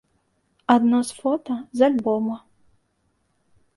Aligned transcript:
Адно 0.75 1.01
з 1.11 1.19
фота 1.19 1.57
з 1.81 1.85
альбома. 1.91 2.35